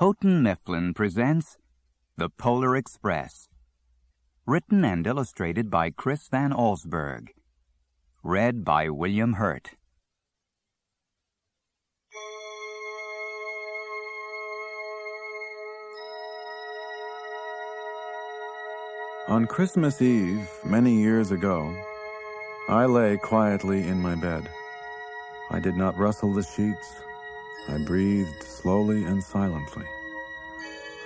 [0.00, 1.58] Houghton Mifflin presents
[2.16, 3.48] The Polar Express.
[4.46, 7.30] Written and illustrated by Chris Van Allsburg.
[8.22, 9.70] Read by William Hurt.
[19.26, 21.76] On Christmas Eve, many years ago,
[22.68, 24.48] I lay quietly in my bed.
[25.50, 27.02] I did not rustle the sheets.
[27.66, 29.86] I breathed slowly and silently.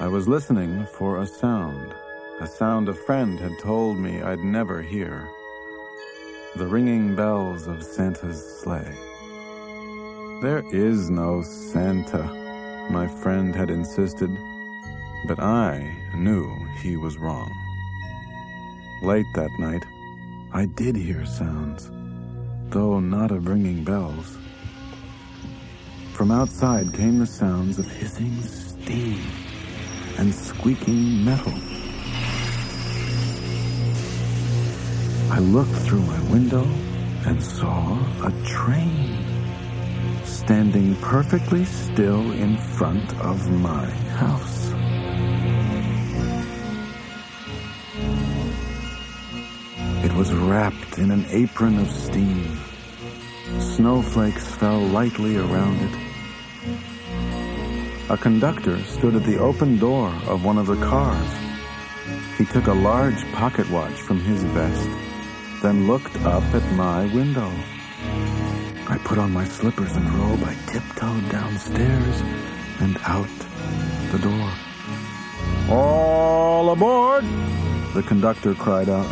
[0.00, 1.94] I was listening for a sound,
[2.40, 5.28] a sound a friend had told me I'd never hear.
[6.56, 8.96] The ringing bells of Santa's sleigh.
[10.42, 12.24] There is no Santa,
[12.90, 14.30] my friend had insisted,
[15.28, 17.50] but I knew he was wrong.
[19.02, 19.84] Late that night,
[20.52, 21.90] I did hear sounds,
[22.70, 24.36] though not of ringing bells.
[26.22, 29.20] From outside came the sounds of hissing steam
[30.18, 31.52] and squeaking metal.
[35.32, 36.62] I looked through my window
[37.26, 39.18] and saw a train
[40.22, 44.68] standing perfectly still in front of my house.
[50.04, 52.60] It was wrapped in an apron of steam.
[53.58, 56.01] Snowflakes fell lightly around it.
[58.12, 61.30] A conductor stood at the open door of one of the cars.
[62.36, 64.86] He took a large pocket watch from his vest,
[65.62, 67.50] then looked up at my window.
[68.86, 70.44] I put on my slippers and robe.
[70.44, 72.20] I tiptoed downstairs
[72.80, 73.32] and out
[74.10, 74.50] the door.
[75.70, 77.24] All aboard!
[77.94, 79.10] The conductor cried out.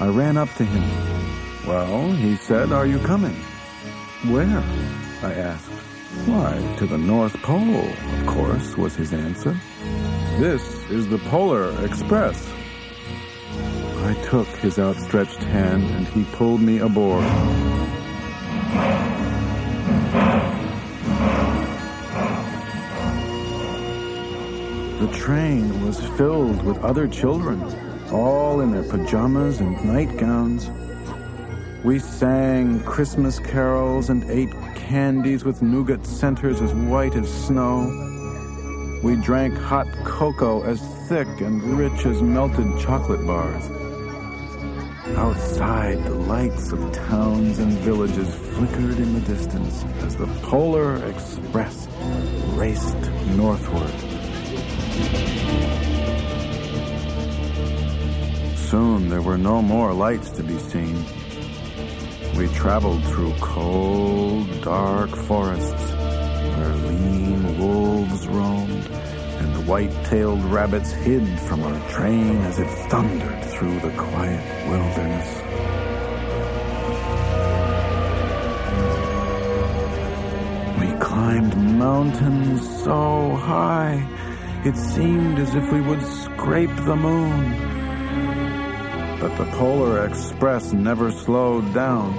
[0.00, 1.68] I ran up to him.
[1.68, 3.36] Well, he said, are you coming?
[4.32, 4.64] Where?
[5.22, 5.91] I asked.
[6.26, 9.56] Why, to the North Pole, of course, was his answer.
[10.38, 12.52] This is the Polar Express.
[14.04, 17.24] I took his outstretched hand and he pulled me aboard.
[25.00, 27.60] The train was filled with other children,
[28.12, 30.70] all in their pajamas and nightgowns.
[31.84, 39.00] We sang Christmas carols and ate candies with nougat centers as white as snow.
[39.02, 43.68] We drank hot cocoa as thick and rich as melted chocolate bars.
[45.16, 51.88] Outside, the lights of towns and villages flickered in the distance as the Polar Express
[52.54, 52.96] raced
[53.34, 53.90] northward.
[58.56, 61.04] Soon there were no more lights to be seen.
[62.36, 71.62] We traveled through cold, dark forests where lean wolves roamed and white-tailed rabbits hid from
[71.62, 75.28] our train as it thundered through the quiet wilderness.
[80.80, 84.08] We climbed mountains so high,
[84.64, 87.71] it seemed as if we would scrape the moon.
[89.22, 92.12] But the Polar Express never slowed down.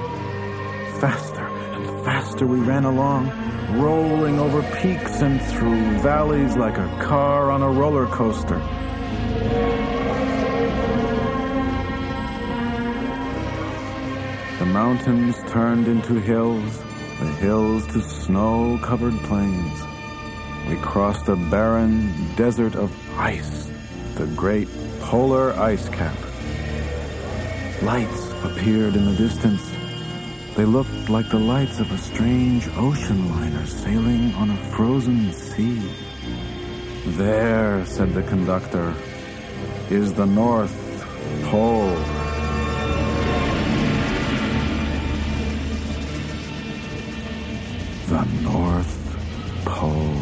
[1.01, 3.29] Faster and faster we ran along,
[3.77, 8.57] rolling over peaks and through valleys like a car on a roller coaster.
[14.59, 16.77] The mountains turned into hills,
[17.19, 19.83] the hills to snow-covered plains.
[20.69, 23.69] We crossed a barren desert of ice,
[24.15, 24.69] the great
[25.01, 26.15] polar ice cap.
[27.83, 29.69] Lights appeared in the distance.
[30.55, 35.81] They looked like the lights of a strange ocean liner sailing on a frozen sea.
[37.17, 38.95] There, said the conductor,
[39.89, 40.73] is the North
[41.43, 41.97] Pole.
[48.07, 48.93] The North
[49.65, 50.21] Pole.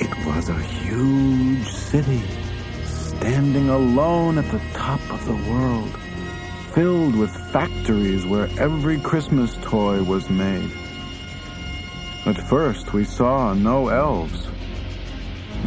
[0.00, 2.22] It was a huge city,
[2.86, 5.93] standing alone at the top of the world
[6.74, 10.68] filled with factories where every Christmas toy was made.
[12.26, 14.48] At first, we saw no elves.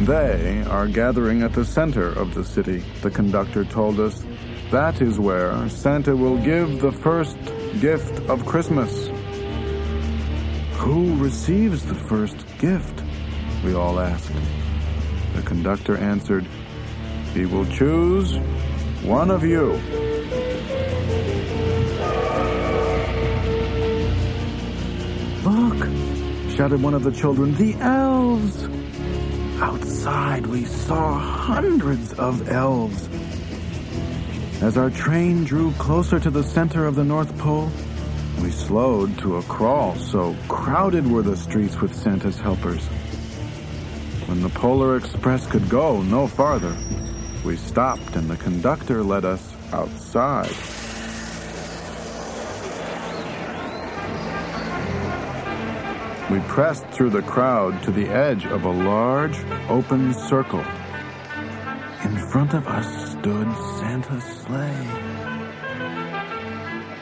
[0.00, 4.22] They are gathering at the center of the city, the conductor told us.
[4.70, 7.38] That is where Santa will give the first
[7.80, 9.08] gift of Christmas.
[10.74, 13.02] Who receives the first gift?
[13.64, 14.30] We all asked.
[15.34, 16.46] The conductor answered,
[17.32, 18.36] He will choose
[19.02, 19.80] one of you.
[26.58, 28.64] Shouted one of the children, the elves!
[29.62, 33.08] outside we saw hundreds of elves.
[34.60, 37.70] As our train drew closer to the center of the North Pole,
[38.42, 42.84] we slowed to a crawl, so crowded were the streets with Santa's helpers.
[44.26, 46.76] When the Polar Express could go no farther,
[47.44, 50.50] we stopped and the conductor led us outside.
[56.30, 59.38] We pressed through the crowd to the edge of a large,
[59.70, 60.62] open circle.
[62.04, 63.48] In front of us stood
[63.80, 64.86] Santa's sleigh.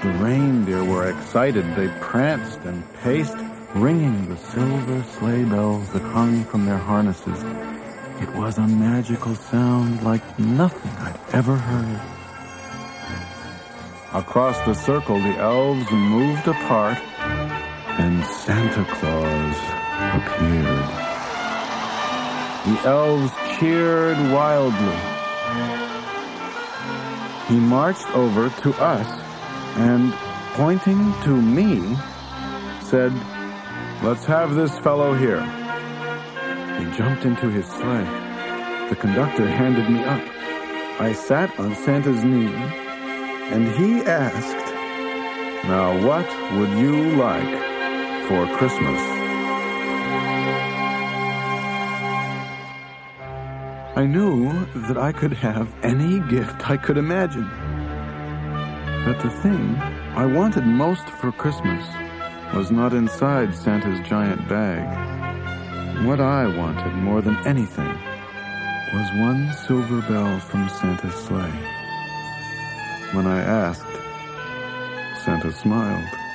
[0.05, 1.65] The reindeer were excited.
[1.75, 3.37] They pranced and paced,
[3.75, 7.43] ringing the silver sleigh bells that hung from their harnesses.
[8.21, 12.01] It was a magical sound like nothing I'd ever heard.
[14.15, 16.99] Across the circle, the elves moved apart
[17.99, 19.57] and Santa Claus
[20.19, 20.87] appeared.
[22.67, 24.99] The elves cheered wildly.
[27.49, 29.07] He marched over to us
[29.77, 30.13] and,
[30.55, 31.97] pointing to me,
[32.83, 33.13] said,
[34.03, 35.41] Let's have this fellow here.
[36.79, 38.89] He jumped into his sleigh.
[38.91, 40.23] The conductor handed me up.
[41.01, 42.53] I sat on Santa's knee,
[43.53, 44.75] and he asked,
[45.65, 46.27] Now what
[46.59, 47.66] would you like
[48.29, 49.01] for Christmas.
[53.95, 57.49] I knew that I could have any gift I could imagine.
[59.05, 59.77] But the thing
[60.17, 61.87] I wanted most for Christmas
[62.53, 64.85] was not inside Santa's giant bag.
[66.05, 67.95] What I wanted more than anything
[68.93, 71.59] was one silver bell from Santa's sleigh.
[73.13, 73.87] When I asked,
[75.25, 76.26] Santa smiled.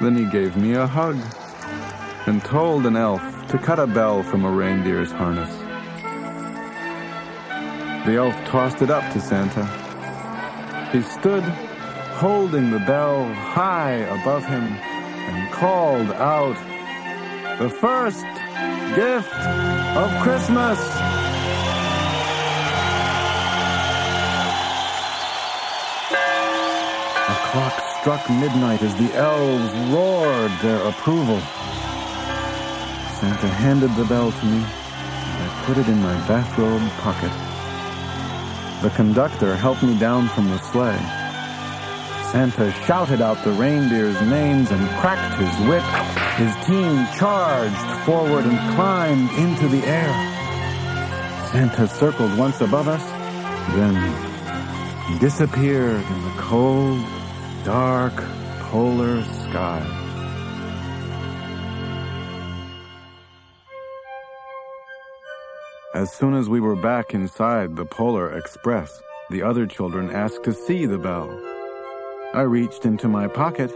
[0.00, 1.16] Then he gave me a hug
[2.26, 5.50] and told an elf to cut a bell from a reindeer's harness.
[8.06, 9.64] The elf tossed it up to Santa.
[10.92, 11.42] He stood
[12.20, 16.56] holding the bell high above him and called out,
[17.58, 18.24] The first
[18.94, 19.32] gift
[19.96, 20.78] of Christmas!
[27.28, 31.40] The clock struck midnight as the elves roared their approval.
[33.18, 37.32] Santa handed the bell to me, and I put it in my bathrobe pocket.
[38.80, 41.02] The conductor helped me down from the sleigh.
[42.30, 45.82] Santa shouted out the reindeers' names and cracked his whip.
[46.38, 50.14] His team charged forward and climbed into the air.
[51.50, 53.02] Santa circled once above us,
[53.74, 57.04] then disappeared in the cold,
[57.66, 58.14] dark
[58.70, 59.82] polar sky.
[65.92, 70.52] As soon as we were back inside the Polar Express, the other children asked to
[70.52, 71.28] see the bell.
[72.34, 73.72] I reached into my pocket,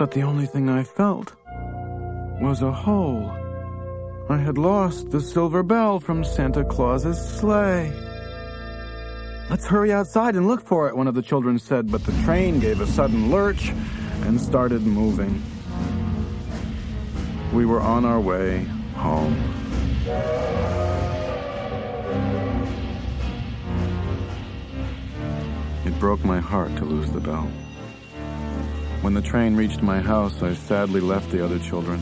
[0.00, 1.32] but the only thing I felt
[2.42, 3.30] was a hole.
[4.28, 8.09] I had lost the silver bell from Santa Claus's sleigh.
[9.50, 12.60] Let's hurry outside and look for it, one of the children said, but the train
[12.60, 13.70] gave a sudden lurch
[14.22, 15.42] and started moving.
[17.52, 18.62] We were on our way
[18.94, 19.34] home.
[25.84, 27.50] It broke my heart to lose the bell.
[29.00, 32.00] When the train reached my house, I sadly left the other children.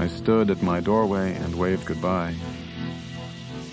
[0.00, 2.34] I stood at my doorway and waved goodbye.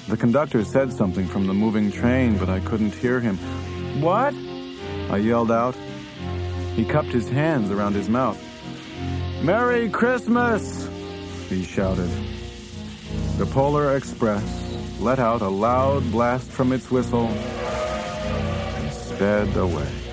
[0.08, 3.38] The conductor said something from the moving train, but I couldn't hear him.
[4.02, 4.34] What?
[5.10, 5.76] I yelled out.
[6.76, 8.42] He cupped his hands around his mouth.
[9.44, 10.88] Merry Christmas!
[11.50, 12.10] He shouted.
[13.38, 20.07] The Polar Express let out a loud blast from its whistle and sped away.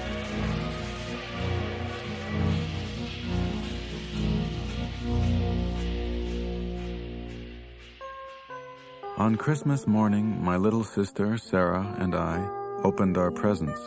[9.24, 12.46] On Christmas morning, my little sister, Sarah, and I
[12.84, 13.80] opened our presents.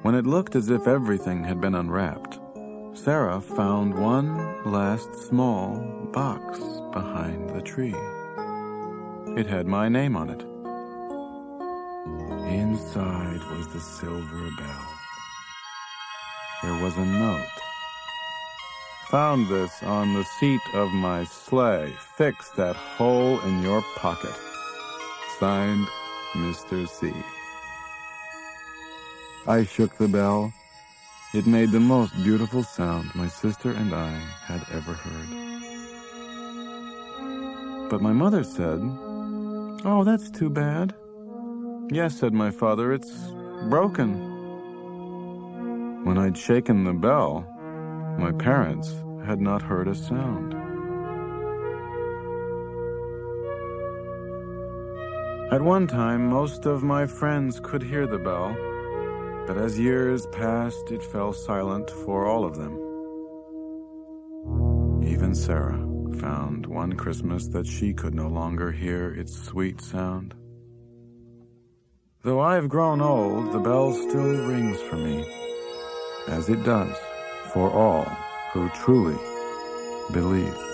[0.00, 2.38] When it looked as if everything had been unwrapped,
[2.94, 5.76] Sarah found one last small
[6.14, 6.58] box
[6.90, 7.94] behind the tree.
[9.38, 10.40] It had my name on it.
[12.50, 14.88] Inside was the silver bell.
[16.62, 17.59] There was a note
[19.10, 21.92] Found this on the seat of my sleigh.
[22.16, 24.38] Fix that hole in your pocket.
[25.40, 25.88] Signed,
[26.34, 26.88] Mr.
[26.88, 27.12] C.
[29.48, 30.52] I shook the bell.
[31.34, 34.10] It made the most beautiful sound my sister and I
[34.44, 35.28] had ever heard.
[37.90, 38.78] But my mother said,
[39.84, 40.94] Oh, that's too bad.
[41.90, 43.10] Yes, said my father, it's
[43.68, 44.14] broken.
[46.04, 47.44] When I'd shaken the bell,
[48.20, 50.52] my parents had not heard a sound.
[55.50, 58.54] At one time, most of my friends could hear the bell,
[59.46, 62.74] but as years passed, it fell silent for all of them.
[65.02, 65.82] Even Sarah
[66.20, 70.34] found one Christmas that she could no longer hear its sweet sound.
[72.22, 75.24] Though I've grown old, the bell still rings for me,
[76.28, 76.96] as it does
[77.52, 78.04] for all
[78.52, 79.18] who truly
[80.12, 80.69] believe.